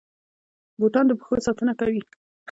بوټان 0.79 1.05
د 1.07 1.11
پښو 1.19 1.33
ساتنه 1.47 1.73
کوي 1.79 2.01